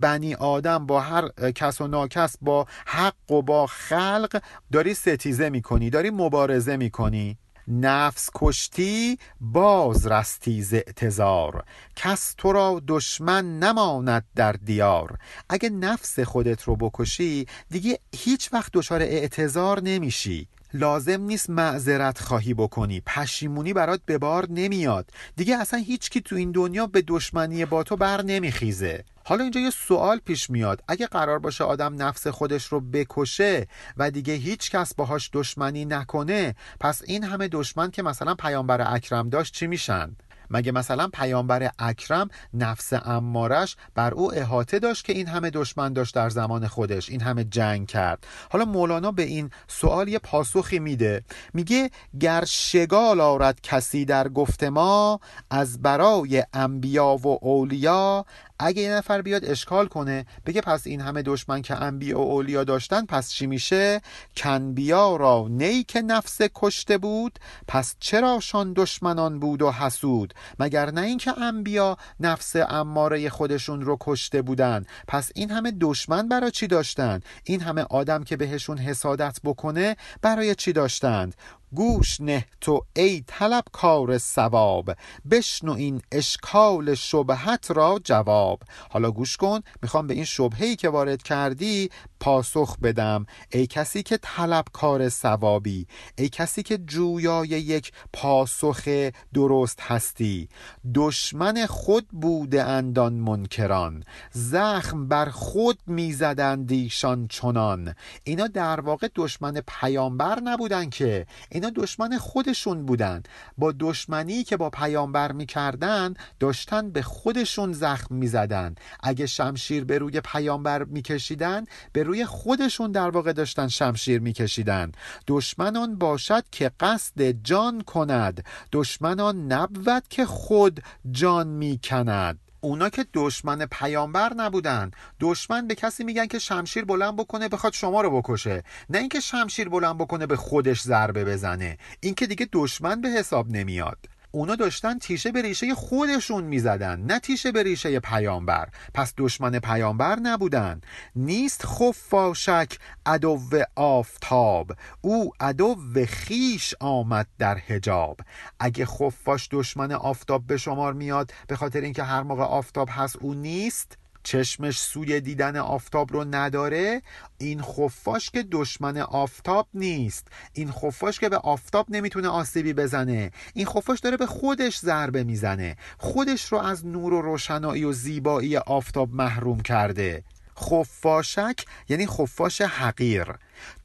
[0.00, 5.90] بنی آدم با هر کس و ناکس با حق و با خلق داری ستیزه می‌کنی
[5.90, 7.38] داری مبارزه می‌کنی.
[7.68, 11.64] نفس کشتی باز رستی ز اعتزار
[11.96, 15.18] کس تو را دشمن نماند در دیار.
[15.48, 20.48] اگه نفس خودت رو بکشی دیگه هیچ وقت دچار اعتزار نمیشی.
[20.74, 23.02] لازم نیست معذرت خواهی بکنی.
[23.06, 25.10] پشیمونی برات به بار نمیاد.
[25.36, 29.04] دیگه اصلا هیچکی تو این دنیا به دشمنی با تو بر نمیخیزه.
[29.24, 30.82] حالا اینجا یه سوال پیش میاد.
[30.88, 36.54] اگه قرار باشه آدم نفس خودش رو بکشه و دیگه هیچ کس باهاش دشمنی نکنه
[36.80, 40.16] پس این همه دشمن که مثلا پیامبر اکرم داشت چی میشن؟
[40.54, 46.14] مگه مثلا پیامبر اکرم نفس امارش بر او احاطه داشت که این همه دشمن داشت
[46.14, 51.22] در زمان خودش این همه جنگ کرد؟ حالا مولانا به این سوال یه پاسخی میده.
[51.54, 51.90] میگه
[52.20, 58.24] گر شگال آرد کسی در گفت ما از برای انبیا و اولیا
[58.58, 62.64] اگه یه نفر بیاد اشکال کنه بگه پس این همه دشمن که انبیا و اولیا
[62.64, 64.00] داشتن پس چی میشه؟
[64.36, 67.38] کنبیا را نی که نفس کشته بود
[67.68, 73.96] پس چرا شان دشمنان بود و حسود؟ مگر نه اینکه انبیا نفس اماره خودشون رو
[74.00, 79.38] کشته بودن؟ پس این همه دشمن برای چی داشتن؟ این همه آدم که بهشون حسادت
[79.44, 81.34] بکنه برای چی داشتند؟
[81.74, 84.90] گوش نه تو ای طلب کار سواب
[85.30, 88.60] بشنو این اشکال شبهت را جواب.
[88.90, 91.90] حالا گوش کن می‌خوام به این شبهی که وارد کردی
[92.24, 93.26] پاسخ بدم.
[93.52, 95.86] ای کسی که طلب کار سوابی
[96.18, 98.88] ای کسی که جویای یک پاسخ
[99.34, 100.48] درست هستی.
[100.94, 104.04] دشمن خود بوده اندان منکران.
[104.32, 107.94] زخم بر خود می‌زدند ایشان چنان.
[108.24, 111.26] اینا در واقع دشمن پیامبر نبودن که.
[111.50, 113.22] اینا دشمن خودشون بودن.
[113.58, 118.74] با دشمنی که با پیامبر می‌کردن داشتن به خودشون زخم می‌زدن.
[119.00, 124.92] اگه شمشیر به روی پیامبر میکشیدن به روی خودشون در واقع داشتن شمشیر میکشیدن.
[125.26, 128.44] دشمنان باشد که قصد جان کند.
[128.72, 132.38] دشمنان نبود که خود جان می‌کند.
[132.60, 134.90] اونا که دشمن پیامبر نبودن.
[135.20, 138.62] دشمن به کسی میگن که شمشیر بلند بکنه بخواد شما رو بکشه.
[138.90, 141.78] نه اینکه شمشیر بلند بکنه به خودش ضربه بزنه.
[142.00, 143.98] این که دیگه دشمن به حساب نمیاد.
[144.34, 148.68] اونا داشتن تیشه به ریشه خودشون می‌زدن نه تیشه به ریشه پیامبر.
[148.94, 150.80] پس دشمن پیامبر نبودن.
[151.16, 153.38] نیست خفاشک عدو
[153.74, 154.72] آفتاب.
[155.00, 155.76] او عدو
[156.08, 158.20] خیش آمد در حجاب.
[158.60, 163.34] اگه خفاش دشمن آفتاب به شمار میاد به خاطر اینکه هر موقع آفتاب هست او
[163.34, 163.98] نیست.
[164.24, 167.02] چشمش سوی دیدن آفتاب رو نداره
[167.38, 170.28] این خفاش که دشمن آفتاب نیست.
[170.52, 173.30] این خفاش که به آفتاب نمی‌تونه آسیبی بزنه.
[173.54, 175.76] این خفاش داره به خودش ضربه می‌زنه.
[175.98, 180.24] خودش رو از نور و روشنایی و زیبایی آفتاب محروم کرده.
[180.58, 183.26] خفاشک یعنی خفاش حقیر.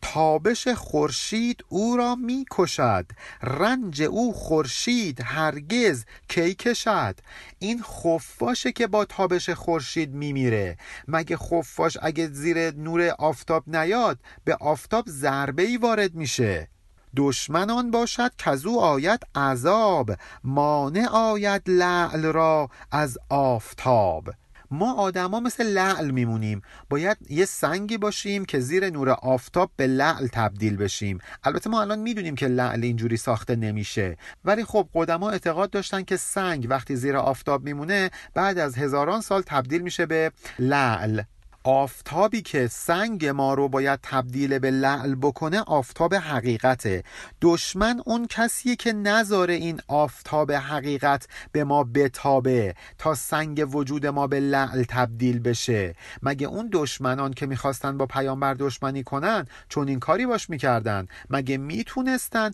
[0.02, 3.06] تابش خورشید او را می کشد.
[3.42, 7.16] رنج او خورشید هرگز کی کشد.
[7.60, 10.78] این خفاشه که با تابش خورشید میمیره
[11.08, 16.68] مگه خفاش اگه زیر نور آفتاب نیاد به آفتاب ضربه ای وارد میشه؟
[17.16, 20.12] دشمنان باشد کزو آید عذاب.
[20.44, 24.30] مانع آید لعل را از آفتاب.
[24.72, 26.62] ما آدما مثل لعل میمونیم.
[26.90, 31.20] باید یه سنگی باشیم که زیر نور آفتاب به لعل تبدیل بشیم.
[31.44, 34.18] البته ما الان می‌دونیم که لعل اینجوری ساخته نمیشه.
[34.46, 39.42] ولی خب قدما اعتقاد داشتن که سنگ وقتی زیر آفتاب میمونه بعد از هزاران سال
[39.42, 41.22] تبدیل میشه به لعل.
[41.64, 47.04] آفتابی که سنگ ما رو باید تبدیل به لعل بکنه آفتاب حقیقته.
[47.42, 54.28] دشمن اون کسیه که نذاره این آفتاب حقیقت به ما بتابه تا سنگ وجود ما
[54.28, 55.96] به لعل تبدیل بشه.
[56.24, 61.58] مگه اون دشمنان که می‌خواستن با پیامبر دشمنی کنن چون این کاری باش می‌کردن؟ مگه
[61.58, 62.52] می‌تونستن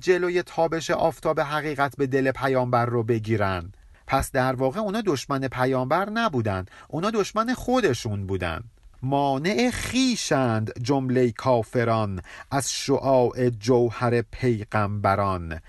[0.00, 3.72] جلوی تابش آفتاب حقیقت به دل پیامبر رو بگیرن؟
[4.06, 6.66] پس در واقع اونا دشمن پیامبر نبودن.
[6.88, 8.64] اونا دشمن خودشون بودن.
[9.02, 15.60] مانع خیشند جمله کافران از شعاع جوهر پیغمبران.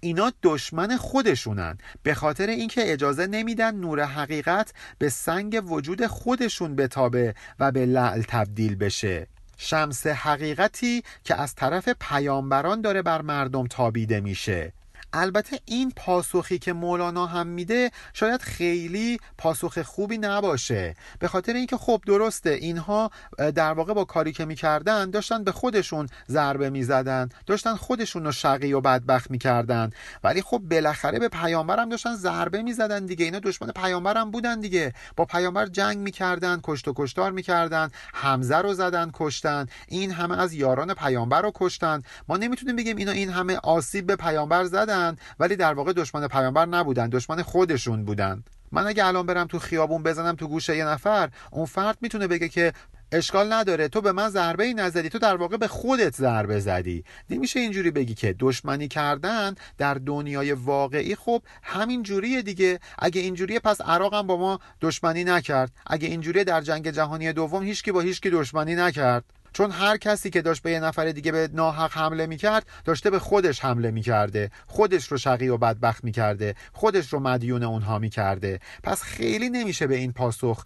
[0.00, 1.78] اینا دشمن خودشونن.
[2.02, 8.22] به خاطر اینکه اجازه نمیدن نور حقیقت به سنگ وجود خودشون بتابه و به لعل
[8.22, 9.26] تبدیل بشه.
[9.56, 14.72] شمس حقیقتی که از طرف پیامبران داره بر مردم تابیده میشه.
[15.20, 20.94] البته این پاسخی که مولانا هم میده شاید خیلی پاسخ خوبی نباشه.
[21.18, 23.10] به خاطر اینکه خب درسته اینها
[23.54, 28.72] در واقع با کاری که می‌کردن داشتن به خودشون ضربه می‌زدن داشتن خودشون رو شقی
[28.72, 29.90] و بدبخت می‌کردن.
[30.24, 33.24] ولی خب بالاخره به پیامبرم داشتن ضربه می‌زدن دیگه.
[33.24, 34.92] اینا دشمن پیامبرم بودن دیگه.
[35.16, 39.66] با پیامبر جنگ می‌کردن کشت و کشتار می‌کردن حمزه رو زدن کشتن.
[39.88, 42.02] این همه از یاران پیامبر رو کشتن.
[42.28, 45.07] ما نمی‌تونیم بگیم اینا این همه آسیب به پیامبر زدن.
[45.40, 48.44] ولی در واقع دشمن پیامبر نبودن دشمن خودشون بودن.
[48.72, 52.48] من اگه الان برم تو خیابون بزنم تو گوشه یه نفر اون فرد می‌تونه بگه
[52.48, 52.72] که
[53.12, 57.04] اشکال نداره تو به من ضربه ای نزدی تو در واقع به خودت ضربه زدی.
[57.30, 62.80] نمیشه اینجوری بگی که دشمنی کردن در دنیای واقعی خب همین جوریه دیگه.
[62.98, 65.70] اگه اینجوریه پس عراق هم با ما دشمنی نکرد.
[65.86, 69.24] اگه اینجوریه در جنگ جهانی دوم هیچکی با هیچکی دشمنی نکرد.
[69.58, 73.18] چون هر کسی که داشت به یه نفر دیگه به ناحق حمله می‌کرد داشته به
[73.18, 74.50] خودش حمله می‌کرده.
[74.66, 76.54] خودش رو شقی و بدبخت می‌کرده.
[76.72, 78.60] خودش رو مدیون اونها می‌کرده.
[78.82, 80.64] پس خیلی نمیشه به این پاسخ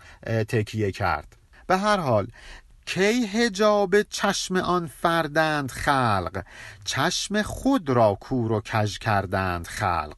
[0.49, 1.36] تکیه کرد.
[1.66, 2.26] به هر حال
[2.86, 6.45] کی هجاب چشم آن فردند خلق؟
[6.84, 10.16] چشم خود را کور و کژ کردند خلق.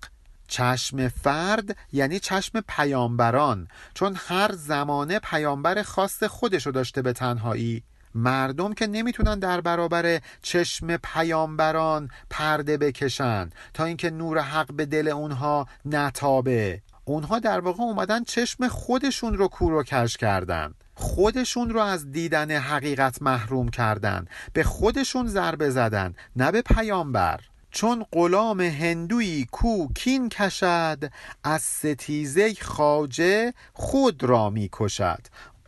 [0.48, 7.82] چشم فرد یعنی چشم پیامبران چون هر زمانه پیامبر خاص خودشو داشته به تنهایی.
[8.14, 15.08] مردم که نمی‌تونن در برابر چشم پیامبران پرده بکشن تا اینکه نور حق به دل
[15.08, 16.82] اونها نتابه.
[17.04, 20.74] اونها در واقع اومدن چشم خودشون رو کور و کش کردن.
[20.94, 24.26] خودشون رو از دیدن حقیقت محروم کردن.
[24.52, 27.40] به خودشون ضربه زدن نه به پیامبر.
[27.70, 31.10] چون غلام هندوی کو کین کشد
[31.44, 35.20] از ستیزه خاجه خود را می کشد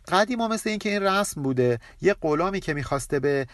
[0.07, 1.79] قدیما مثل اینکه این رسم بوده.
[2.01, 3.47] یه غلامی که می‌خواسته به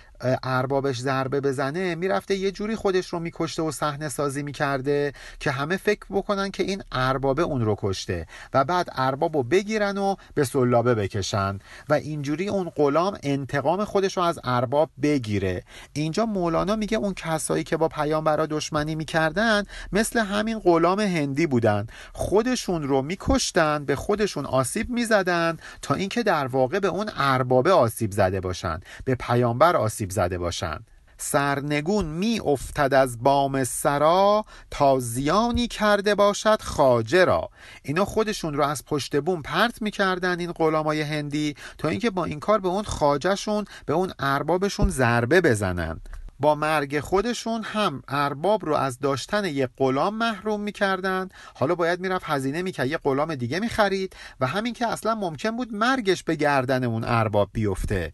[0.44, 5.78] اربابش ضربه بزنه می‌رفته یه جوری خودش رو میکشته و صحنه سازی می‌کرده که همه
[5.78, 10.44] فکر بکنن که این اربابه اون رو کشته و بعد ارباب رو بگیرن و به
[10.44, 11.60] سلابه بکشن.
[11.90, 15.64] و اینجوری اون غلام انتقام خودش رو از ارباب بگیره.
[15.94, 21.88] اینجا مولانا میگه اون کسایی که با پیامبرا دشمنی می‌کردن مثل همین غلام هندی بودن.
[22.14, 28.12] خودشون رو میکشتن به خودشون آسیب می‌زدن تا اینکه در واقع به اون اربابه آسیب
[28.12, 30.88] زده باشن به پیامبر آسیب زده باشند.
[31.18, 37.50] سرنگون می افتد از بام سرا تا زیانی کرده باشد خاجه را.
[37.84, 42.40] اینا خودشون رو از پشت بوم پرت می‌کردن این غلامای هندی تا اینکه با این
[42.40, 46.00] کار به اون خاجهشون به اون اربابشون ضربه بزنن.
[46.44, 52.26] با مرگ خودشون هم ارباب رو از داشتن یک غلام محروم می‌کردن حالا باید می‌رفت
[52.28, 52.88] هزینه می‌کرد.
[52.88, 57.50] یه غلام دیگه می‌خرید و همین که اصلا ممکن بود مرگش به گردن اون ارباب
[57.54, 58.14] بیفته.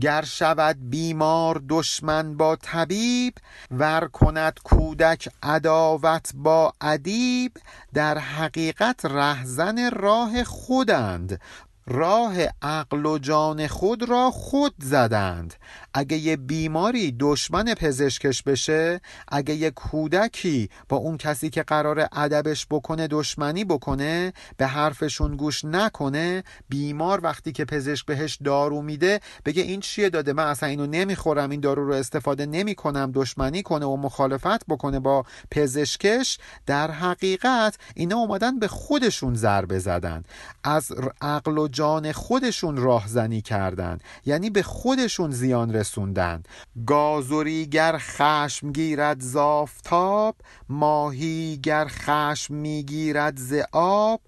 [0.00, 3.34] گر شود بیمار دشمن با طبیب
[3.70, 7.52] ور کند کودک عداوت با ادیب
[7.94, 11.40] در حقیقت رهزن راه خودند.
[11.92, 15.54] راه عقل و جان خود را خود زدند.
[15.94, 22.66] اگه یه بیماری دشمن پزشکش بشه اگه یه کودکی با اون کسی که قرار ادبش
[22.70, 29.62] بکنه دشمنی بکنه به حرفشون گوش نکنه بیمار وقتی که پزشک بهش دارو میده بگه
[29.62, 33.96] این چیه داده؟ من اصلا اینو نمی‌خورم این دارو رو استفاده نمی‌کنم دشمنی کنه و
[33.96, 40.22] مخالفت بکنه با پزشکش در حقیقت اینا اومدن به خودشون ضربه زدن.
[40.64, 41.79] از عقل و جان
[42.12, 46.42] خودشون راهزنی کردن یعنی به خودشون زیان رسوندن.
[46.86, 50.36] گازوری گر خشم گیرد زافتاب
[50.68, 54.20] ماهی گر خشم می‌گیرد ز آب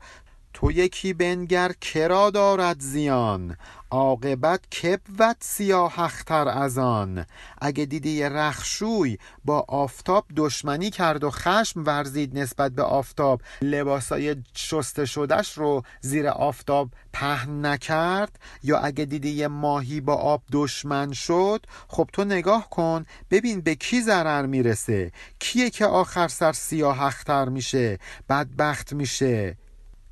[0.62, 3.56] تو یکی بنگر کرا دارد زیان؟
[3.90, 7.26] عاقبت که بود سیاه اختر از آن؟
[7.60, 15.04] اگه دیدی رخشوی با آفتاب دشمنی کرد و خشم ورزید نسبت به آفتاب لباسای شسته
[15.04, 21.66] شدش رو زیر آفتاب پهن نکرد؟ یا اگه دیدی یه ماهی با آب دشمن شد
[21.88, 25.12] خب تو نگاه کن ببین به کی ضرر می‌رسه.
[25.38, 27.98] کیه که آخر سر سیاه اختر میشه؟
[28.28, 29.56] بدبخت میشه.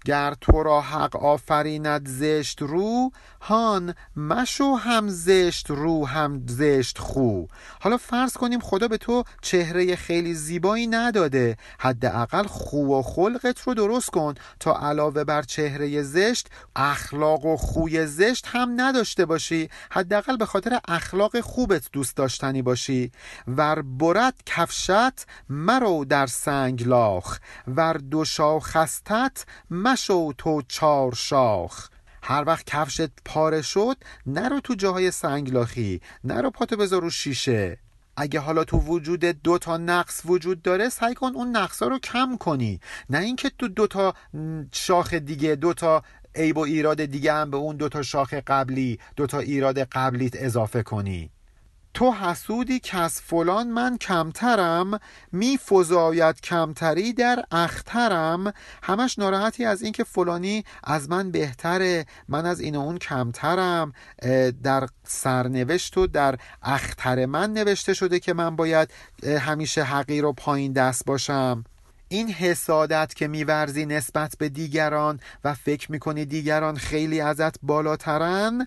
[0.05, 3.11] گر تو را حق آفریند زشت رو
[3.41, 7.45] هان مشو هم زشت رو هم زشت خو.
[7.81, 11.57] حالا فرض کنیم خدا به تو چهره خیلی زیبایی نداده.
[11.79, 18.07] حداقل خو و خلقت رو درست کن تا علاوه بر چهره زشت اخلاق و خوی
[18.07, 19.69] زشت هم نداشته باشی.
[19.91, 23.13] حداقل به خاطر اخلاق خوبت دوست داشتنی باشی.
[23.49, 27.39] ور برد کفشت مرو در سنگ لاخ.
[27.67, 31.89] ور دو شاخستت مشو تو چار شاخ.
[32.23, 33.97] هر وقت کفشت پاره شد
[34.27, 37.79] نرو تو جاهای سنگلاخی نرو پاتو بذار رو شیشه.
[38.17, 42.37] اگه حالا تو وجود دو تا نقص وجود داره سعی کن اون نقصا رو کم
[42.37, 42.81] کنی.
[43.11, 44.15] نه اینکه تو دو تا
[44.73, 46.03] شاخ دیگه دو تا
[46.35, 50.33] عیب و ایراد دیگه هم به اون دو تا شاخ قبلی دو تا ایراد قبلیت
[50.37, 51.31] اضافه کنی.
[51.95, 54.99] تو حسودی که از فلان من کمترم
[55.33, 58.53] می فزاید کمتری در اخترم.
[58.83, 63.93] همش ناراحتی از اینکه فلانی از من بهتره من از این و اون کمترم.
[64.63, 68.91] در سرنوشت و در اختر من نوشته شده که من باید
[69.41, 71.65] همیشه حقیر و پایین دست باشم.
[72.09, 78.67] این حسادت که میورزی نسبت به دیگران و فکر می‌کنی دیگران خیلی ازت بالاترن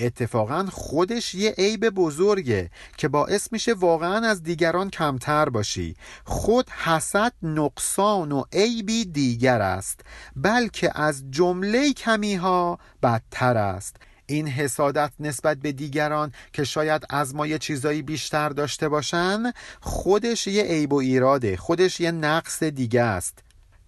[0.00, 5.96] اتفاقا خودش یه عیب بزرگه که باعث میشه واقعا از دیگران کمتر باشی.
[6.24, 10.00] خود حسد نقصان و عیبی دیگر است
[10.36, 13.96] بلکه از جمله کمی ها بدتر است.
[14.26, 20.46] این حسادت نسبت به دیگران که شاید از ما یه چیزایی بیشتر داشته باشن خودش
[20.46, 23.38] یه عیب و ایراده خودش یه نقص دیگه است.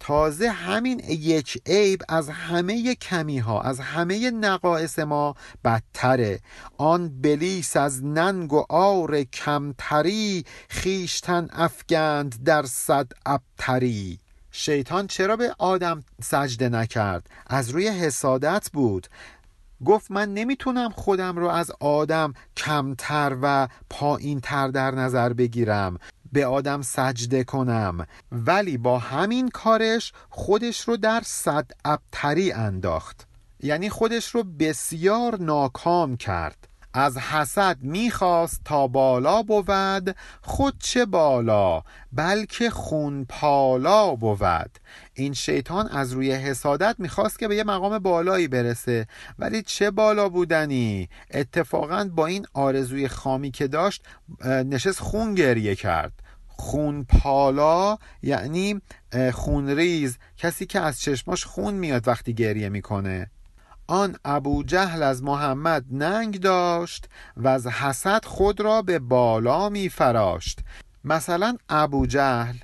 [0.05, 5.34] تازه همین یک عیب از همه کمی ها از همه نقایص ما
[5.64, 6.40] بدتره.
[6.78, 14.18] آن بلیس از ننگ و آر کمتری خیشتن افگند در صد ابتری.
[14.50, 19.07] شیطان چرا به آدم سجده نکرد؟ از روی حسادت بود.
[19.84, 25.98] گفت من نمی‌تونم خودم رو از آدم کمتر و پایین تر در نظر بگیرم.
[26.33, 28.07] به آدم سجده کنم.
[28.33, 33.26] ولی با همین کارش خودش رو در صد ابتری انداخت.
[33.61, 36.68] یعنی خودش رو بسیار ناکام کرد.
[36.95, 41.82] از حسد می‌خواست تا بالا بود خود چه بالا
[42.12, 44.78] بلکه خون پالا بود.
[45.14, 49.07] این شیطان از روی حسادت می‌خواست که به یه مقام بالایی برسه.
[49.38, 54.05] ولی چه بالا بودنی؟ اتفاقا با این آرزوی خامی که داشت
[54.45, 56.12] نشست خون گریه کرد.
[56.47, 58.80] خون پالا یعنی
[59.32, 63.30] خونریز کسی که از چشماش خون میاد وقتی گریه می‌کنه.
[63.87, 69.89] آن ابو جهل از محمد ننگ داشت و از حسد خود را به بالا می
[69.89, 70.61] فراشت
[71.05, 72.57] مثلا ابو جهل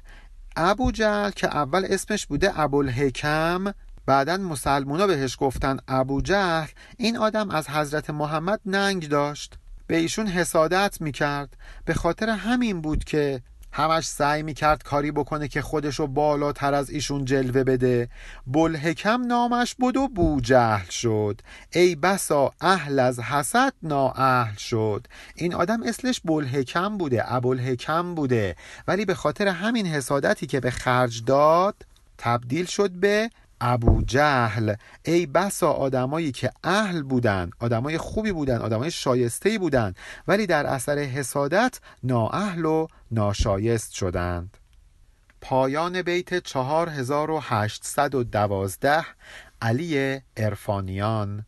[0.57, 3.73] ابو جهل که اول اسمش بوده ابوالحکم
[4.07, 9.55] بعدا مسلمونا بهش گفتن ابو جهل این آدم از حضرت محمد ننگ داشت.
[9.87, 11.57] به ایشون حسادت می‌کرد.
[11.85, 13.43] به خاطر همین بود که
[13.73, 18.09] همش سعی می‌کرد کاری بکنه که خودشو بالاتر از ایشون جلوه بده.
[18.47, 21.41] بلحکم نامش بود و بوجهل شد.
[21.73, 25.07] ای بسا اهل از حسد نااهل شد.
[25.35, 28.57] این آدم اصلش بلحکم بوده ابوالحکم بوده.
[28.89, 31.75] ولی به خاطر همین حسادتی که به خرج داد
[32.19, 33.31] تبدیل شد به
[33.61, 39.95] ابو جهل ای بسا آدمایی که اهل بودن آدمای خوبی بودن آدمای شایسته بودن
[40.29, 44.57] ولی در اثر حسادت نااهل و ناشایست شدند.
[45.41, 49.05] پایان بیت 4812
[49.63, 51.47] علی ارفانیان